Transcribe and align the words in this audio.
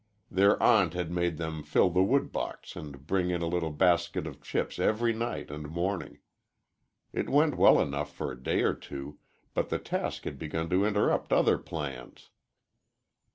Their 0.31 0.59
aunt 0.63 0.95
had 0.95 1.11
made 1.11 1.37
them 1.37 1.61
fill 1.61 1.91
the 1.91 2.01
wood 2.01 2.31
box 2.31 2.75
and 2.75 3.05
bring 3.05 3.29
in 3.29 3.43
a 3.43 3.47
little 3.47 3.69
basket 3.69 4.25
of 4.25 4.41
chips 4.41 4.79
every 4.79 5.13
night 5.13 5.51
and 5.51 5.69
morning. 5.69 6.17
It 7.13 7.29
went 7.29 7.55
well 7.55 7.79
enough 7.79 8.11
for 8.11 8.31
a 8.31 8.35
day 8.43 8.63
or 8.63 8.73
two, 8.73 9.19
but 9.53 9.69
the 9.69 9.77
task 9.77 10.23
had 10.23 10.39
begun 10.39 10.71
to 10.71 10.85
interrupt 10.85 11.31
other 11.31 11.59
plans. 11.59 12.31